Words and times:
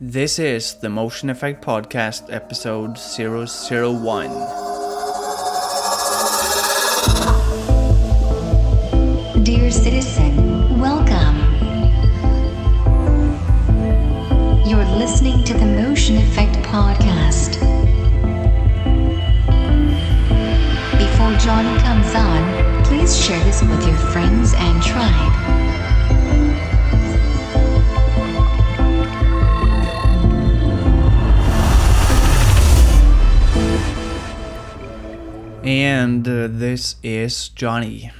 This 0.00 0.38
is 0.38 0.74
the 0.74 0.88
Motion 0.88 1.28
Effect 1.28 1.60
Podcast, 1.60 2.32
episode 2.32 2.96
001. 2.96 4.28
Dear 9.42 9.72
citizen, 9.72 10.78
welcome. 10.78 11.36
You're 14.68 14.84
listening 14.84 15.42
to 15.42 15.54
the 15.54 15.66
Motion 15.66 16.18
Effect 16.18 16.54
Podcast. 16.58 17.58
Before 20.96 21.36
John 21.40 21.76
comes 21.80 22.14
on, 22.14 22.84
please 22.84 23.20
share 23.20 23.42
this 23.42 23.62
with 23.62 23.84
your 23.84 23.96
friends 23.96 24.54
and 24.56 24.80
tribe. 24.80 25.47
And 35.78 36.26
uh, 36.26 36.48
this 36.50 36.96
is 37.04 37.50
Johnny. 37.50 38.10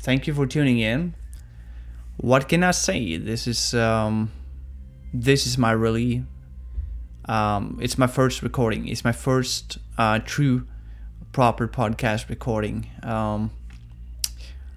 Thank 0.00 0.26
you 0.26 0.34
for 0.34 0.46
tuning 0.46 0.78
in. 0.78 1.14
What 2.18 2.50
can 2.50 2.62
I 2.62 2.72
say? 2.72 3.16
This 3.16 3.46
is 3.46 3.72
um, 3.72 4.30
this 5.14 5.46
is 5.46 5.56
my 5.56 5.70
really 5.70 6.26
um, 7.24 7.78
it's 7.80 7.96
my 7.96 8.06
first 8.06 8.42
recording. 8.42 8.88
It's 8.88 9.04
my 9.04 9.12
first 9.12 9.78
uh, 9.96 10.18
true 10.18 10.66
proper 11.32 11.66
podcast 11.66 12.28
recording. 12.28 12.90
Um, 13.02 13.52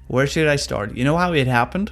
where 0.07 0.25
should 0.25 0.47
I 0.47 0.55
start? 0.55 0.95
You 0.95 1.03
know 1.03 1.17
how 1.17 1.33
it 1.33 1.47
happened? 1.47 1.91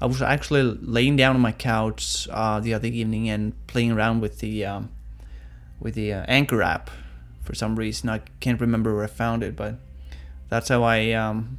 I 0.00 0.06
was 0.06 0.20
actually 0.20 0.64
laying 0.64 1.14
down 1.14 1.36
on 1.36 1.42
my 1.42 1.52
couch 1.52 2.26
uh, 2.32 2.58
the 2.58 2.74
other 2.74 2.88
evening 2.88 3.30
and 3.30 3.54
playing 3.68 3.92
around 3.92 4.20
with 4.20 4.40
the 4.40 4.64
um, 4.64 4.90
with 5.78 5.94
the 5.94 6.12
uh, 6.12 6.24
Anchor 6.26 6.60
app 6.60 6.90
for 7.50 7.56
some 7.56 7.74
reason. 7.74 8.08
I 8.08 8.20
can't 8.38 8.60
remember 8.60 8.94
where 8.94 9.02
I 9.02 9.08
found 9.08 9.42
it, 9.42 9.56
but 9.56 9.74
that's 10.48 10.68
how 10.68 10.84
I 10.84 11.10
um, 11.10 11.58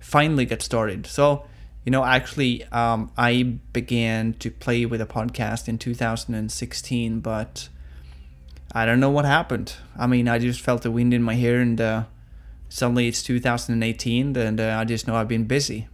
finally 0.00 0.44
got 0.44 0.62
started. 0.62 1.06
So, 1.06 1.44
you 1.84 1.92
know, 1.92 2.04
actually, 2.04 2.64
um, 2.72 3.12
I 3.16 3.44
began 3.72 4.32
to 4.40 4.50
play 4.50 4.84
with 4.84 5.00
a 5.00 5.06
podcast 5.06 5.68
in 5.68 5.78
2016, 5.78 7.20
but 7.20 7.68
I 8.72 8.84
don't 8.84 8.98
know 8.98 9.10
what 9.10 9.26
happened. 9.26 9.74
I 9.96 10.08
mean, 10.08 10.26
I 10.26 10.40
just 10.40 10.60
felt 10.60 10.82
the 10.82 10.90
wind 10.90 11.14
in 11.14 11.22
my 11.22 11.36
hair, 11.36 11.60
and 11.60 11.80
uh, 11.80 12.04
suddenly 12.68 13.06
it's 13.06 13.22
2018, 13.22 14.36
and 14.36 14.60
uh, 14.60 14.76
I 14.76 14.84
just 14.84 15.06
know 15.06 15.14
I've 15.14 15.28
been 15.28 15.44
busy. 15.44 15.86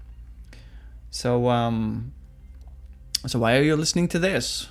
So, 1.11 1.51
um, 1.51 2.15
so 3.27 3.39
why 3.41 3.59
are 3.59 3.63
you 3.63 3.77
listening 3.77 4.09
to 4.09 4.19
this? 4.19 4.69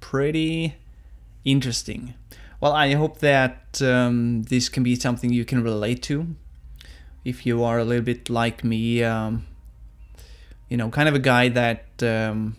Pretty 0.00 0.76
interesting. 1.44 2.14
Well, 2.62 2.74
I 2.74 2.94
hope 2.94 3.18
that 3.18 3.82
um, 3.82 4.44
this 4.44 4.68
can 4.68 4.84
be 4.84 4.94
something 4.94 5.32
you 5.32 5.44
can 5.44 5.64
relate 5.64 6.00
to. 6.04 6.36
If 7.24 7.44
you 7.44 7.64
are 7.64 7.80
a 7.80 7.84
little 7.84 8.04
bit 8.04 8.30
like 8.30 8.62
me, 8.62 9.02
um, 9.02 9.48
you 10.68 10.76
know, 10.76 10.88
kind 10.88 11.08
of 11.08 11.16
a 11.16 11.18
guy 11.18 11.48
that 11.48 12.00
um, 12.04 12.56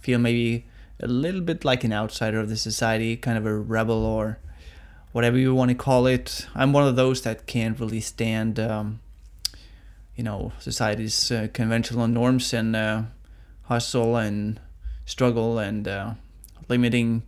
feel 0.00 0.20
maybe 0.20 0.66
a 1.00 1.08
little 1.08 1.40
bit 1.40 1.64
like 1.64 1.82
an 1.82 1.92
outsider 1.92 2.38
of 2.38 2.50
the 2.50 2.56
society, 2.56 3.16
kind 3.16 3.36
of 3.36 3.44
a 3.44 3.52
rebel 3.52 4.06
or 4.06 4.38
whatever 5.10 5.36
you 5.36 5.52
want 5.56 5.70
to 5.70 5.74
call 5.74 6.06
it. 6.06 6.46
I'm 6.54 6.72
one 6.72 6.86
of 6.86 6.94
those 6.94 7.22
that 7.22 7.48
can't 7.48 7.80
really 7.80 8.00
stand, 8.00 8.60
um, 8.60 9.00
you 10.14 10.22
know, 10.22 10.52
society's 10.60 11.32
uh, 11.32 11.48
conventional 11.52 12.06
norms 12.06 12.54
and 12.54 12.76
uh, 12.76 13.02
hustle 13.62 14.16
and 14.16 14.60
struggle 15.04 15.58
and 15.58 15.88
uh, 15.88 16.14
limiting 16.68 17.24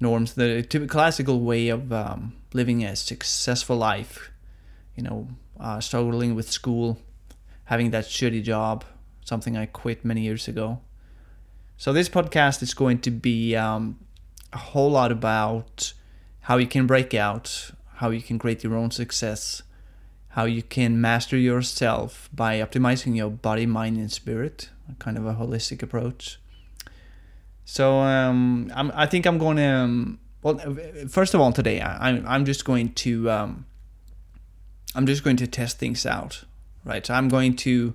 norms, 0.00 0.34
the 0.34 0.62
typical 0.62 0.92
classical 0.92 1.40
way 1.40 1.68
of 1.68 1.92
um, 1.92 2.34
living 2.52 2.84
a 2.84 2.96
successful 2.96 3.76
life. 3.76 4.30
You 4.96 5.04
know, 5.04 5.28
uh, 5.58 5.80
struggling 5.80 6.34
with 6.34 6.50
school, 6.50 6.98
having 7.64 7.90
that 7.90 8.06
shitty 8.06 8.42
job, 8.42 8.84
something 9.24 9.56
I 9.56 9.66
quit 9.66 10.04
many 10.04 10.22
years 10.22 10.48
ago. 10.48 10.80
So 11.76 11.92
this 11.92 12.08
podcast 12.08 12.62
is 12.62 12.74
going 12.74 12.98
to 13.00 13.10
be 13.10 13.54
um, 13.56 13.98
a 14.52 14.58
whole 14.58 14.90
lot 14.90 15.12
about 15.12 15.92
how 16.40 16.56
you 16.56 16.66
can 16.66 16.86
break 16.86 17.14
out, 17.14 17.70
how 17.96 18.10
you 18.10 18.20
can 18.20 18.38
create 18.38 18.64
your 18.64 18.74
own 18.74 18.90
success, 18.90 19.62
how 20.30 20.44
you 20.44 20.62
can 20.62 21.00
master 21.00 21.36
yourself 21.36 22.28
by 22.34 22.58
optimizing 22.60 23.16
your 23.16 23.30
body, 23.30 23.66
mind, 23.66 23.96
and 23.98 24.10
spirit, 24.10 24.70
kind 24.98 25.16
of 25.16 25.26
a 25.26 25.34
holistic 25.34 25.82
approach. 25.82 26.39
So 27.70 28.00
um, 28.00 28.72
I'm, 28.74 28.90
I 28.96 29.06
think 29.06 29.26
I'm 29.26 29.38
going 29.38 29.56
to. 29.58 29.62
Um, 29.62 30.18
well, 30.42 30.58
first 31.08 31.34
of 31.34 31.40
all, 31.40 31.52
today 31.52 31.80
I, 31.80 32.08
I'm 32.08 32.26
I'm 32.26 32.44
just 32.44 32.64
going 32.64 32.92
to 32.94 33.30
um, 33.30 33.64
I'm 34.96 35.06
just 35.06 35.22
going 35.22 35.36
to 35.36 35.46
test 35.46 35.78
things 35.78 36.04
out, 36.04 36.42
right? 36.84 37.06
So 37.06 37.14
I'm 37.14 37.28
going 37.28 37.54
to 37.56 37.94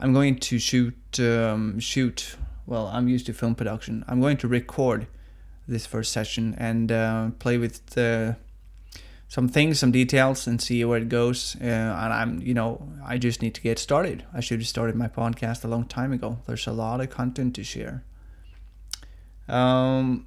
I'm 0.00 0.14
going 0.14 0.38
to 0.38 0.58
shoot 0.58 0.96
um, 1.20 1.78
shoot. 1.78 2.36
Well, 2.64 2.86
I'm 2.86 3.06
used 3.06 3.26
to 3.26 3.34
film 3.34 3.54
production. 3.54 4.02
I'm 4.08 4.22
going 4.22 4.38
to 4.38 4.48
record 4.48 5.08
this 5.68 5.84
first 5.84 6.10
session 6.10 6.54
and 6.56 6.90
uh, 6.90 7.30
play 7.38 7.58
with 7.58 7.98
uh, 7.98 8.32
some 9.28 9.46
things, 9.46 9.78
some 9.78 9.92
details, 9.92 10.46
and 10.46 10.58
see 10.58 10.82
where 10.86 11.00
it 11.00 11.10
goes. 11.10 11.54
Uh, 11.60 11.64
and 11.64 12.12
I'm, 12.14 12.40
you 12.40 12.54
know, 12.54 12.88
I 13.04 13.18
just 13.18 13.42
need 13.42 13.54
to 13.56 13.60
get 13.60 13.78
started. 13.78 14.24
I 14.32 14.40
should 14.40 14.60
have 14.60 14.68
started 14.68 14.96
my 14.96 15.08
podcast 15.08 15.64
a 15.64 15.68
long 15.68 15.84
time 15.84 16.14
ago. 16.14 16.38
There's 16.46 16.66
a 16.66 16.72
lot 16.72 17.02
of 17.02 17.10
content 17.10 17.54
to 17.56 17.62
share. 17.62 18.04
Um, 19.48 20.26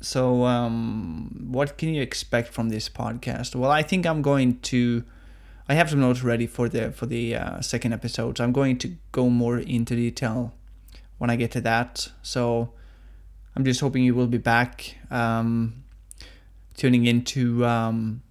so, 0.00 0.44
um, 0.44 1.46
what 1.50 1.78
can 1.78 1.94
you 1.94 2.02
expect 2.02 2.52
from 2.52 2.68
this 2.68 2.88
podcast? 2.88 3.54
Well, 3.54 3.70
I 3.70 3.82
think 3.82 4.06
I'm 4.06 4.22
going 4.22 4.58
to. 4.60 5.04
I 5.68 5.74
have 5.74 5.90
some 5.90 6.00
notes 6.00 6.22
ready 6.22 6.46
for 6.46 6.68
the 6.68 6.90
for 6.90 7.06
the 7.06 7.36
uh, 7.36 7.60
second 7.60 7.92
episode. 7.92 8.38
So 8.38 8.44
I'm 8.44 8.52
going 8.52 8.78
to 8.78 8.96
go 9.12 9.28
more 9.30 9.58
into 9.58 9.94
detail 9.94 10.52
when 11.18 11.30
I 11.30 11.36
get 11.36 11.52
to 11.52 11.60
that. 11.60 12.10
So 12.22 12.72
I'm 13.54 13.64
just 13.64 13.80
hoping 13.80 14.02
you 14.02 14.14
will 14.14 14.26
be 14.26 14.38
back, 14.38 14.96
um, 15.10 15.84
tuning 16.76 17.06
into 17.06 17.64
um, 17.64 18.22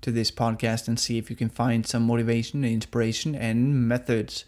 to 0.00 0.10
this 0.10 0.30
podcast 0.30 0.88
and 0.88 0.98
see 0.98 1.18
if 1.18 1.28
you 1.28 1.36
can 1.36 1.50
find 1.50 1.86
some 1.86 2.04
motivation, 2.04 2.64
and 2.64 2.72
inspiration, 2.72 3.34
and 3.34 3.86
methods 3.86 4.46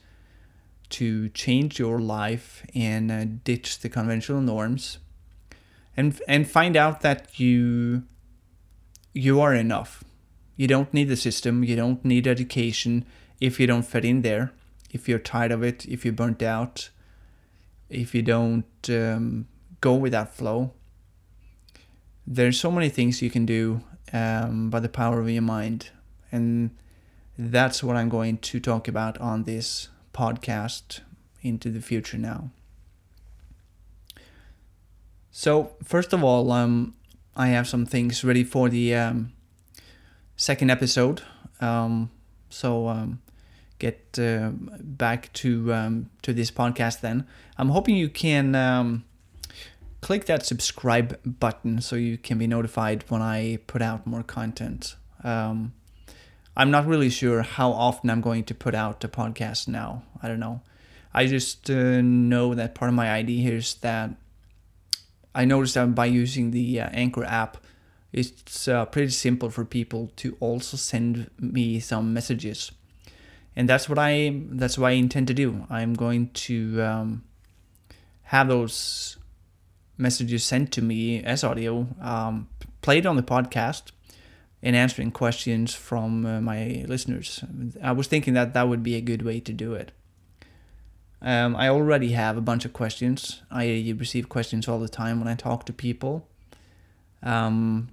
to 0.91 1.29
change 1.31 1.79
your 1.79 1.99
life 1.99 2.65
and 2.75 3.13
uh, 3.13 3.25
ditch 3.45 3.81
the 3.81 3.89
conventional 3.89 4.41
norms 4.41 4.99
and 5.97 6.21
and 6.29 6.49
find 6.49 6.77
out 6.77 7.01
that 7.03 7.39
you 7.39 8.05
you 9.13 9.41
are 9.41 9.55
enough. 9.55 10.05
You 10.57 10.69
don't 10.69 10.93
need 10.93 11.09
the 11.09 11.17
system. 11.17 11.65
You 11.65 11.77
don't 11.77 12.05
need 12.05 12.27
education 12.27 13.05
if 13.41 13.59
you 13.59 13.67
don't 13.67 13.83
fit 13.83 14.05
in 14.05 14.23
there. 14.23 14.53
If 14.91 15.09
you're 15.09 15.19
tired 15.19 15.51
of 15.51 15.63
it, 15.63 15.87
if 15.87 16.05
you're 16.05 16.15
burnt 16.15 16.43
out, 16.43 16.91
if 17.89 18.15
you 18.15 18.23
don't 18.23 18.65
um, 18.89 19.47
go 19.81 19.95
with 19.95 20.13
that 20.13 20.35
flow. 20.35 20.73
There's 22.27 22.59
so 22.59 22.71
many 22.71 22.89
things 22.89 23.21
you 23.21 23.31
can 23.31 23.45
do 23.45 23.83
um, 24.13 24.71
by 24.71 24.81
the 24.81 24.89
power 24.89 25.21
of 25.21 25.29
your 25.29 25.43
mind, 25.43 25.91
and 26.33 26.71
that's 27.37 27.83
what 27.83 27.97
I'm 27.97 28.09
going 28.09 28.39
to 28.39 28.61
talk 28.61 28.89
about 28.89 29.19
on 29.19 29.45
this 29.45 29.89
podcast 30.15 31.01
into 31.43 31.69
the 31.71 31.83
future 31.83 32.17
now. 32.17 32.51
So 35.37 35.73
first 35.83 36.13
of 36.13 36.23
all, 36.23 36.53
um, 36.53 36.95
I 37.35 37.49
have 37.49 37.67
some 37.67 37.87
things 37.87 38.23
ready 38.23 38.45
for 38.45 38.69
the 38.69 38.95
um, 38.95 39.33
second 40.37 40.71
episode. 40.71 41.23
Um, 41.61 42.13
so 42.51 42.87
um, 42.87 43.21
get 43.81 44.17
uh, 44.17 44.53
back 44.55 45.33
to 45.33 45.75
um, 45.75 46.11
to 46.23 46.33
this 46.33 46.53
podcast. 46.53 47.01
Then 47.01 47.27
I'm 47.59 47.71
hoping 47.71 47.97
you 47.97 48.09
can 48.09 49.03
click 50.03 50.27
that 50.27 50.47
subscribe 50.47 51.19
button 51.25 51.81
so 51.81 51.97
you 51.97 52.17
can 52.17 52.39
be 52.39 52.47
notified 52.47 53.05
when 53.09 53.21
I 53.21 53.59
put 53.67 53.83
out 53.83 54.07
more 54.07 54.23
content. 54.23 54.95
I'm 55.25 55.73
not 56.57 56.87
really 56.87 57.11
sure 57.11 57.43
how 57.43 57.73
often 57.73 58.09
I'm 58.09 58.21
going 58.21 58.45
to 58.45 58.55
put 58.55 58.77
out 58.77 59.03
a 59.03 59.09
podcast 59.09 59.67
now. 59.67 60.05
I 60.23 60.29
don't 60.29 60.39
know. 60.39 60.61
I 61.13 61.27
just 61.27 61.69
uh, 61.71 62.01
know 62.03 62.55
that 62.55 62.77
part 62.77 62.89
of 62.89 62.95
my 62.95 63.11
idea 63.11 63.43
here 63.43 63.57
is 63.57 63.75
that 63.83 64.11
I 65.35 65.45
noticed 65.45 65.75
that 65.75 65.95
by 65.95 66.07
using 66.07 66.51
the 66.51 66.81
uh, 66.81 66.89
Anchor 66.93 67.25
app, 67.25 67.59
it's 68.13 68.69
uh, 68.69 68.85
pretty 68.87 69.11
simple 69.11 69.51
for 69.51 69.65
people 69.65 70.13
to 70.17 70.37
also 70.39 70.77
send 70.77 71.31
me 71.39 71.81
some 71.81 72.15
messages, 72.15 72.71
and 73.57 73.69
that's 73.69 73.89
what 73.89 73.99
I 73.99 74.43
that's 74.51 74.79
what 74.79 74.89
I 74.89 74.93
intend 74.93 75.27
to 75.29 75.35
do. 75.35 75.67
I'm 75.69 75.95
going 75.95 76.31
to 76.47 76.83
um, 76.83 77.25
have 78.25 78.47
those 78.49 79.17
messages 79.99 80.45
sent 80.45 80.73
to 80.73 80.83
me 80.83 81.23
as 81.23 81.43
audio, 81.43 81.89
um, 82.01 82.49
played 82.83 83.05
on 83.05 83.17
the 83.17 83.23
podcast, 83.23 83.91
and 84.63 84.77
answering 84.77 85.11
questions 85.11 85.75
from 85.75 86.25
uh, 86.25 86.41
my 86.41 86.85
listeners. 86.87 87.43
I 87.83 87.93
was 87.93 88.07
thinking 88.07 88.35
that 88.35 88.55
that 88.55 88.69
would 88.69 88.83
be 88.83 88.95
a 88.95 89.01
good 89.01 89.23
way 89.23 89.41
to 89.41 89.53
do 89.53 89.75
it. 89.75 89.91
Um, 91.23 91.57
I 91.57 91.69
already 91.69 92.13
have 92.13 92.37
a 92.37 92.43
bunch 92.43 92.65
of 92.65 92.73
questions. 92.73 93.43
I 93.51 93.95
receive 93.99 94.29
questions 94.29 94.69
all 94.69 94.79
the 94.79 94.89
time 94.89 95.19
when 95.21 95.29
I 95.29 95.35
talk 95.35 95.65
to 95.67 95.73
people. 95.73 96.29
Um, 97.23 97.89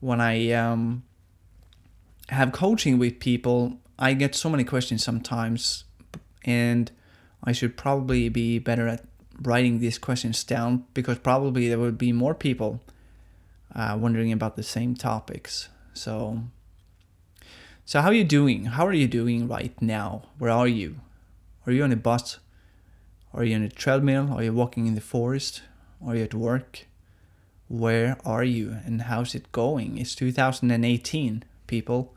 when 0.00 0.20
I 0.20 0.52
um, 0.52 1.04
have 2.28 2.52
coaching 2.52 2.98
with 2.98 3.20
people, 3.20 3.78
I 3.98 4.12
get 4.12 4.34
so 4.34 4.48
many 4.48 4.64
questions 4.64 5.02
sometimes, 5.02 5.84
and 6.44 6.90
I 7.42 7.52
should 7.52 7.76
probably 7.76 8.28
be 8.28 8.58
better 8.58 8.86
at 8.86 9.04
writing 9.40 9.80
these 9.80 9.98
questions 9.98 10.44
down 10.44 10.84
because 10.94 11.18
probably 11.18 11.68
there 11.68 11.78
would 11.78 11.98
be 11.98 12.12
more 12.12 12.34
people 12.34 12.80
uh, 13.74 13.96
wondering 13.98 14.32
about 14.32 14.56
the 14.56 14.62
same 14.62 14.94
topics. 14.94 15.68
So, 15.94 16.42
so 17.84 18.00
how 18.00 18.08
are 18.08 18.14
you 18.14 18.24
doing? 18.24 18.66
How 18.66 18.86
are 18.86 18.92
you 18.92 19.08
doing 19.08 19.48
right 19.48 19.80
now? 19.80 20.22
Where 20.38 20.50
are 20.50 20.68
you? 20.68 20.96
Are 21.68 21.72
you 21.72 21.84
on 21.84 21.92
a 21.92 21.96
bus? 21.96 22.38
Are 23.34 23.44
you 23.44 23.54
on 23.54 23.62
a 23.62 23.68
treadmill? 23.68 24.32
Are 24.32 24.42
you 24.42 24.54
walking 24.54 24.86
in 24.86 24.94
the 24.94 25.02
forest? 25.02 25.60
Are 26.02 26.16
you 26.16 26.24
at 26.24 26.32
work? 26.32 26.86
Where 27.68 28.16
are 28.24 28.42
you 28.42 28.78
and 28.86 29.02
how's 29.02 29.34
it 29.34 29.52
going? 29.52 29.98
It's 29.98 30.14
2018, 30.14 31.44
people, 31.66 32.14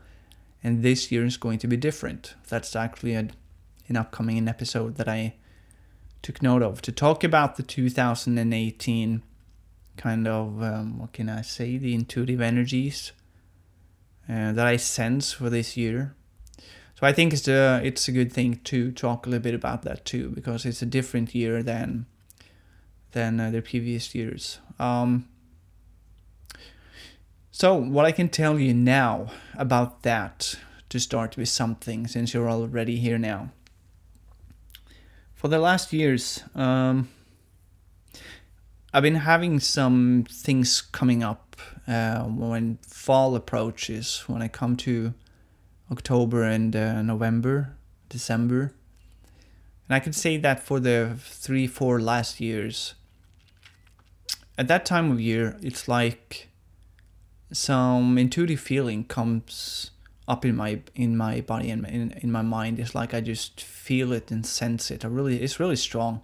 and 0.64 0.82
this 0.82 1.12
year 1.12 1.26
is 1.26 1.36
going 1.36 1.58
to 1.58 1.66
be 1.66 1.76
different. 1.76 2.34
That's 2.48 2.74
actually 2.74 3.14
a, 3.14 3.28
an 3.88 3.96
upcoming 3.98 4.48
episode 4.48 4.94
that 4.94 5.06
I 5.06 5.34
took 6.22 6.40
note 6.40 6.62
of 6.62 6.80
to 6.80 6.90
talk 6.90 7.22
about 7.22 7.56
the 7.56 7.62
2018 7.62 9.22
kind 9.98 10.26
of 10.26 10.62
um, 10.62 10.98
what 10.98 11.12
can 11.12 11.28
I 11.28 11.42
say 11.42 11.76
the 11.76 11.94
intuitive 11.94 12.40
energies 12.40 13.12
uh, 14.30 14.52
that 14.52 14.66
I 14.66 14.78
sense 14.78 15.34
for 15.34 15.50
this 15.50 15.76
year. 15.76 16.14
So 17.02 17.08
I 17.08 17.12
think 17.12 17.32
it's 17.32 17.48
a 17.48 17.80
it's 17.82 18.06
a 18.06 18.12
good 18.12 18.32
thing 18.32 18.60
to 18.62 18.92
talk 18.92 19.26
a 19.26 19.28
little 19.28 19.42
bit 19.42 19.54
about 19.54 19.82
that 19.82 20.04
too 20.04 20.28
because 20.28 20.64
it's 20.64 20.82
a 20.82 20.86
different 20.86 21.34
year 21.34 21.60
than 21.60 22.06
than 23.10 23.40
uh, 23.40 23.50
the 23.50 23.60
previous 23.60 24.14
years. 24.14 24.60
Um, 24.78 25.28
so 27.50 27.74
what 27.74 28.04
I 28.04 28.12
can 28.12 28.28
tell 28.28 28.56
you 28.56 28.72
now 28.72 29.32
about 29.58 30.04
that 30.04 30.54
to 30.90 31.00
start 31.00 31.36
with 31.36 31.48
something 31.48 32.06
since 32.06 32.34
you're 32.34 32.48
already 32.48 32.98
here 32.98 33.18
now 33.18 33.50
for 35.34 35.48
the 35.48 35.58
last 35.58 35.92
years, 35.92 36.44
um, 36.54 37.08
I've 38.94 39.02
been 39.02 39.16
having 39.16 39.58
some 39.58 40.24
things 40.30 40.80
coming 40.80 41.24
up 41.24 41.56
uh, 41.88 42.22
when 42.22 42.78
fall 42.86 43.34
approaches, 43.34 44.22
when 44.28 44.40
I 44.40 44.46
come 44.46 44.76
to 44.76 45.14
October 45.92 46.42
and 46.42 46.74
uh, 46.74 47.02
November, 47.02 47.76
December. 48.08 48.72
And 49.86 49.94
I 49.96 50.00
can 50.00 50.12
say 50.12 50.36
that 50.38 50.60
for 50.60 50.80
the 50.80 51.16
three, 51.18 51.66
four 51.66 52.00
last 52.00 52.40
years, 52.40 52.94
at 54.56 54.68
that 54.68 54.84
time 54.84 55.10
of 55.10 55.20
year, 55.20 55.58
it's 55.62 55.86
like 55.88 56.48
some 57.52 58.16
intuitive 58.18 58.60
feeling 58.60 59.04
comes 59.04 59.90
up 60.28 60.44
in 60.44 60.56
my 60.56 60.80
in 60.94 61.16
my 61.16 61.40
body 61.40 61.70
and 61.70 61.86
in, 61.86 62.12
in 62.22 62.32
my 62.32 62.42
mind. 62.42 62.78
It's 62.78 62.94
like 62.94 63.12
I 63.12 63.20
just 63.20 63.60
feel 63.60 64.12
it 64.12 64.30
and 64.30 64.46
sense 64.46 64.90
it. 64.90 65.04
I 65.04 65.08
really, 65.08 65.42
it's 65.42 65.60
really 65.60 65.76
strong, 65.76 66.22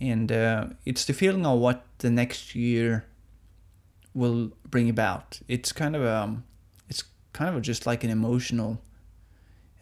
and 0.00 0.30
uh, 0.30 0.66
it's 0.84 1.04
the 1.04 1.12
feeling 1.12 1.46
of 1.46 1.58
what 1.58 1.84
the 1.98 2.10
next 2.10 2.54
year 2.54 3.06
will 4.14 4.52
bring 4.68 4.88
about. 4.88 5.40
It's 5.48 5.72
kind 5.72 5.96
of 5.96 6.04
um, 6.04 6.44
it's 6.88 7.04
kind 7.32 7.54
of 7.54 7.62
just 7.62 7.86
like 7.86 8.04
an 8.04 8.10
emotional 8.10 8.80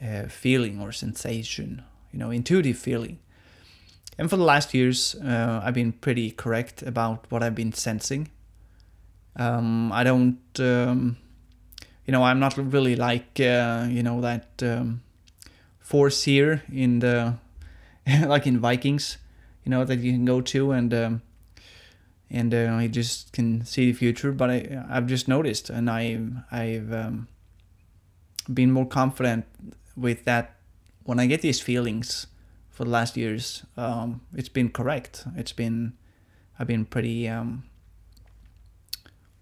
uh, 0.02 0.28
feeling 0.28 0.80
or 0.80 0.92
sensation, 0.92 1.82
you 2.12 2.18
know, 2.18 2.30
intuitive 2.30 2.78
feeling. 2.78 3.18
And 4.18 4.28
for 4.28 4.36
the 4.36 4.44
last 4.44 4.74
years, 4.74 5.14
uh, 5.16 5.60
I've 5.62 5.74
been 5.74 5.92
pretty 5.92 6.32
correct 6.32 6.82
about 6.82 7.26
what 7.30 7.42
I've 7.42 7.54
been 7.54 7.72
sensing. 7.72 8.30
Um, 9.36 9.92
I 9.92 10.02
don't. 10.02 10.38
Um, 10.58 11.16
you 12.04 12.12
know, 12.12 12.24
I'm 12.24 12.40
not 12.40 12.56
really 12.56 12.96
like 12.96 13.38
uh, 13.38 13.86
you 13.88 14.02
know 14.02 14.20
that 14.22 14.48
um, 14.62 15.02
force 15.78 16.24
here 16.24 16.62
in 16.72 16.98
the 16.98 17.34
like 18.26 18.46
in 18.46 18.58
Vikings, 18.58 19.18
you 19.64 19.70
know 19.70 19.84
that 19.84 20.00
you 20.00 20.12
can 20.12 20.24
go 20.24 20.40
to 20.40 20.72
and 20.72 20.92
um, 20.92 21.22
and 22.30 22.52
uh, 22.52 22.78
you 22.80 22.88
just 22.88 23.32
can 23.32 23.64
see 23.64 23.92
the 23.92 23.98
future. 23.98 24.32
But 24.32 24.50
I 24.50 24.84
I've 24.90 25.06
just 25.06 25.28
noticed, 25.28 25.70
and 25.70 25.88
I've 25.88 26.32
I've 26.50 26.92
um, 26.92 27.28
been 28.52 28.72
more 28.72 28.86
confident 28.86 29.44
with 29.98 30.24
that 30.24 30.56
when 31.04 31.18
I 31.18 31.26
get 31.26 31.42
these 31.42 31.60
feelings 31.60 32.26
for 32.70 32.84
the 32.84 32.90
last 32.90 33.16
years. 33.16 33.64
Um, 33.76 34.20
it's 34.34 34.48
been 34.48 34.70
correct. 34.70 35.24
It's 35.36 35.52
been 35.52 35.94
I've 36.58 36.66
been 36.66 36.84
pretty 36.84 37.28
um, 37.28 37.64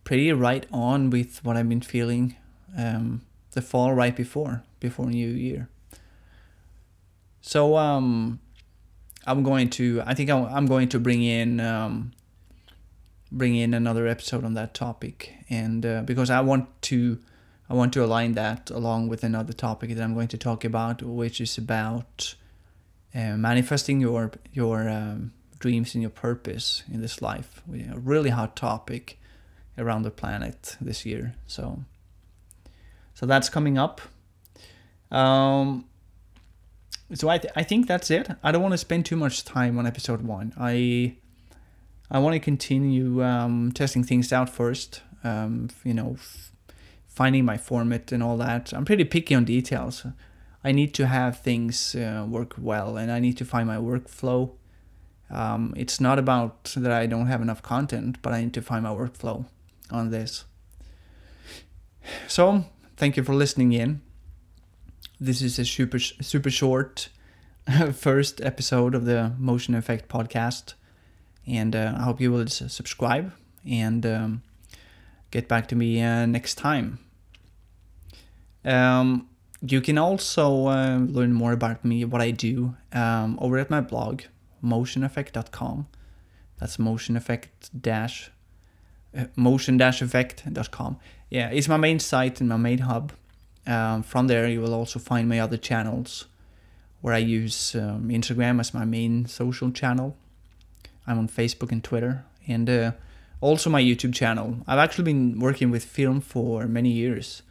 pretty 0.04 0.32
right 0.32 0.66
on 0.72 1.10
with 1.10 1.44
what 1.44 1.56
I've 1.56 1.68
been 1.68 1.80
feeling 1.80 2.36
um, 2.76 3.22
the 3.52 3.62
fall 3.62 3.92
right 3.94 4.14
before 4.14 4.62
before 4.80 5.06
New 5.06 5.28
Year. 5.28 5.68
So 7.40 7.76
um, 7.76 8.40
I'm 9.26 9.42
going 9.42 9.70
to. 9.70 10.02
I 10.06 10.14
think 10.14 10.30
I'm 10.30 10.66
going 10.66 10.88
to 10.90 10.98
bring 10.98 11.22
in 11.22 11.60
um, 11.60 12.12
bring 13.30 13.56
in 13.56 13.74
another 13.74 14.06
episode 14.06 14.44
on 14.44 14.54
that 14.54 14.74
topic, 14.74 15.34
and 15.50 15.84
uh, 15.84 16.02
because 16.02 16.30
I 16.30 16.40
want 16.40 16.68
to. 16.82 17.18
I 17.68 17.74
want 17.74 17.92
to 17.94 18.04
align 18.04 18.32
that 18.32 18.70
along 18.70 19.08
with 19.08 19.24
another 19.24 19.52
topic 19.52 19.94
that 19.94 20.02
I'm 20.02 20.14
going 20.14 20.28
to 20.28 20.38
talk 20.38 20.64
about, 20.64 21.02
which 21.02 21.40
is 21.40 21.58
about 21.58 22.34
uh, 23.14 23.36
manifesting 23.36 24.00
your 24.00 24.30
your 24.52 24.88
um, 24.88 25.32
dreams 25.58 25.94
and 25.94 26.02
your 26.02 26.10
purpose 26.10 26.82
in 26.92 27.00
this 27.00 27.20
life. 27.20 27.62
A 27.72 27.98
really 27.98 28.30
hot 28.30 28.56
topic 28.56 29.18
around 29.78 30.02
the 30.02 30.10
planet 30.10 30.76
this 30.80 31.04
year. 31.04 31.34
So 31.46 31.84
so 33.14 33.26
that's 33.26 33.48
coming 33.48 33.78
up. 33.78 34.00
Um, 35.10 35.86
so 37.14 37.28
I, 37.28 37.38
th- 37.38 37.52
I 37.56 37.62
think 37.62 37.86
that's 37.86 38.10
it. 38.10 38.28
I 38.42 38.52
don't 38.52 38.62
want 38.62 38.72
to 38.72 38.78
spend 38.78 39.06
too 39.06 39.16
much 39.16 39.44
time 39.44 39.78
on 39.78 39.86
episode 39.86 40.22
one. 40.22 40.52
I 40.58 41.16
I 42.10 42.18
want 42.18 42.34
to 42.34 42.40
continue 42.40 43.24
um, 43.24 43.72
testing 43.72 44.04
things 44.04 44.32
out 44.32 44.48
first. 44.50 45.02
Um, 45.24 45.70
you 45.84 45.94
know, 45.94 46.12
f- 46.14 46.52
finding 47.16 47.46
my 47.46 47.56
format 47.56 48.12
and 48.12 48.22
all 48.22 48.36
that. 48.36 48.74
I'm 48.74 48.84
pretty 48.84 49.04
picky 49.04 49.34
on 49.34 49.46
details. 49.46 50.06
I 50.62 50.70
need 50.70 50.92
to 50.94 51.06
have 51.06 51.40
things 51.40 51.94
uh, 51.94 52.26
work 52.28 52.54
well, 52.58 52.98
and 52.98 53.10
I 53.10 53.20
need 53.20 53.38
to 53.38 53.44
find 53.44 53.66
my 53.66 53.78
workflow. 53.78 54.52
Um, 55.30 55.72
it's 55.76 55.98
not 55.98 56.18
about 56.18 56.74
that 56.76 56.92
I 56.92 57.06
don't 57.06 57.26
have 57.26 57.40
enough 57.40 57.62
content, 57.62 58.18
but 58.20 58.34
I 58.34 58.42
need 58.42 58.54
to 58.54 58.62
find 58.62 58.82
my 58.82 58.90
workflow 58.90 59.46
on 59.90 60.10
this. 60.10 60.44
So 62.28 62.66
thank 62.96 63.16
you 63.16 63.22
for 63.22 63.34
listening 63.34 63.72
in. 63.72 64.02
This 65.18 65.40
is 65.40 65.58
a 65.58 65.64
super 65.64 65.98
super 65.98 66.50
short 66.50 67.08
first 67.94 68.42
episode 68.42 68.94
of 68.94 69.06
the 69.06 69.32
Motion 69.38 69.74
Effect 69.74 70.08
podcast, 70.08 70.74
and 71.46 71.74
uh, 71.74 71.94
I 71.96 72.02
hope 72.02 72.20
you 72.20 72.30
will 72.30 72.46
subscribe 72.46 73.32
and 73.68 74.04
um, 74.04 74.42
get 75.30 75.48
back 75.48 75.66
to 75.68 75.76
me 75.76 76.02
uh, 76.02 76.26
next 76.26 76.56
time. 76.56 77.05
Um, 78.66 79.28
you 79.62 79.80
can 79.80 79.96
also 79.96 80.66
uh, 80.66 80.98
learn 80.98 81.32
more 81.32 81.52
about 81.52 81.84
me, 81.84 82.04
what 82.04 82.20
I 82.20 82.30
do, 82.30 82.74
um, 82.92 83.38
over 83.40 83.58
at 83.58 83.70
my 83.70 83.80
blog, 83.80 84.22
motioneffect.com. 84.62 85.86
That's 86.58 86.78
motion 86.78 87.16
effect 87.16 87.70
dash 87.80 88.30
motion-effect.com. 89.36 90.98
Yeah, 91.30 91.50
it's 91.50 91.68
my 91.68 91.76
main 91.76 91.98
site 91.98 92.40
and 92.40 92.48
my 92.48 92.56
main 92.56 92.78
hub. 92.78 93.12
Um, 93.66 94.02
from 94.02 94.28
there, 94.28 94.48
you 94.48 94.60
will 94.60 94.74
also 94.74 94.98
find 94.98 95.28
my 95.28 95.40
other 95.40 95.56
channels 95.56 96.26
where 97.00 97.14
I 97.14 97.18
use 97.18 97.74
um, 97.74 98.08
Instagram 98.08 98.60
as 98.60 98.72
my 98.72 98.84
main 98.84 99.26
social 99.26 99.70
channel. 99.70 100.16
I'm 101.06 101.18
on 101.18 101.28
Facebook 101.28 101.72
and 101.72 101.82
Twitter, 101.82 102.24
and 102.46 102.68
uh, 102.68 102.92
also 103.40 103.70
my 103.70 103.82
YouTube 103.82 104.14
channel. 104.14 104.58
I've 104.66 104.78
actually 104.78 105.04
been 105.04 105.38
working 105.38 105.70
with 105.70 105.84
film 105.84 106.20
for 106.20 106.66
many 106.66 106.90
years, 106.90 107.42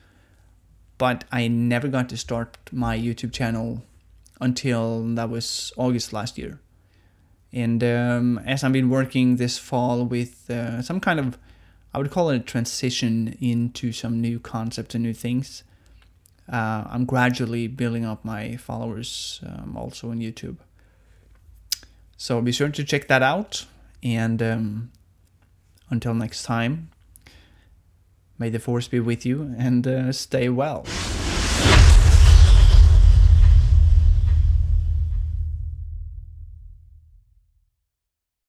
but 0.98 1.24
I 1.32 1.48
never 1.48 1.88
got 1.88 2.10
to 2.10 2.18
start 2.18 2.58
my 2.72 2.98
YouTube 2.98 3.34
channel 3.34 3.84
until 4.40 5.04
that 5.16 5.30
was 5.30 5.74
August 5.78 6.14
last 6.14 6.38
year. 6.38 6.60
And 7.52 7.84
um, 7.84 8.40
as 8.46 8.64
I've 8.64 8.74
been 8.74 8.90
working 8.90 9.38
this 9.38 9.58
fall 9.58 10.04
with 10.04 10.50
uh, 10.50 10.82
some 10.82 11.00
kind 11.00 11.20
of 11.20 11.38
I 11.96 11.98
would 11.98 12.12
call 12.12 12.30
it 12.30 12.36
a 12.36 12.40
transition 12.40 13.38
into 13.40 13.94
some 13.94 14.20
new 14.20 14.38
concepts 14.38 14.96
and 14.96 15.04
new 15.06 15.14
things. 15.14 15.64
Uh, 16.52 16.84
I'm 16.90 17.06
gradually 17.06 17.68
building 17.68 18.04
up 18.04 18.26
my 18.26 18.58
followers 18.58 19.40
um, 19.46 19.78
also 19.78 20.12
on 20.12 20.20
YouTube. 20.20 20.58
So 22.18 22.42
be 22.42 22.52
sure 22.52 22.68
to 22.68 22.84
check 22.84 23.08
that 23.08 23.24
out. 23.24 23.66
And 24.04 24.44
um, 24.44 24.92
until 25.90 26.14
next 26.14 26.44
time, 26.44 26.90
may 28.38 28.50
the 28.50 28.60
force 28.60 28.88
be 28.88 29.00
with 29.00 29.26
you 29.26 29.56
and 29.58 29.88
uh, 29.88 30.12
stay 30.12 30.50
well. 30.50 30.86